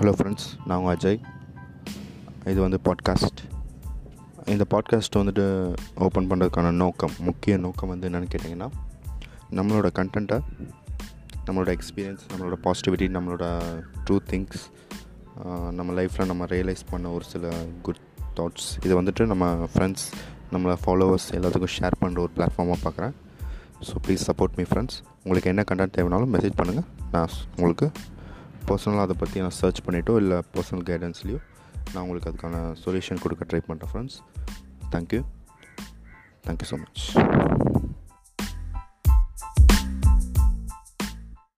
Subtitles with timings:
[0.00, 1.18] Hello friends நான் உங்கள் அஜய்.
[2.46, 3.40] இது வந்து பாட்காஸ்ட்
[4.46, 5.44] இந்த பாட்காஸ்ட் வந்துட்டு
[5.94, 8.68] ஓப்பன் பண்ணுறதுக்கான நோக்கம் முக்கிய நோக்கம் வந்து என்னென்னு கேட்டிங்கன்னா
[9.50, 10.38] நம்மளோட கண்டென்ட்டை
[11.46, 13.44] நம்மளோட எக்ஸ்பீரியன்ஸ் நம்மளோட பாசிட்டிவிட்டி நம்மளோட
[14.06, 14.62] ட்ரூ திங்ஸ்
[15.70, 17.48] நம்ம லைஃப்பில் நம்ம ரியலைஸ் பண்ண ஒரு சில
[17.82, 18.00] குட்
[18.36, 20.06] தாட்ஸ் இதை வந்துட்டு நம்ம ஃப்ரெண்ட்ஸ்
[20.52, 23.14] நம்மளை ஃபாலோவர்ஸ் எல்லாத்துக்கும் ஷேர் பண்ணுற ஒரு பிளாட்ஃபார்மாக பார்க்குறேன்
[23.80, 27.86] so please support me friends உங்களுக்கு என்ன கண்டென்ட் தேவைனாலும் மெசேஜ் பண்ணுங்கள் நான் உங்களுக்கு
[28.70, 31.40] பர்சனலாக அதை பற்றி நான் சர்ச் பண்ணிவிட்டோ இல்லை பர்சனல் கைடன்ஸ்லேயோ
[31.92, 34.18] நான் உங்களுக்கு அதுக்கான சொல்யூஷன் கொடுக்க ட்ரை பண்ணுறேன் friends
[34.92, 35.22] thank you
[36.44, 37.04] thank you so much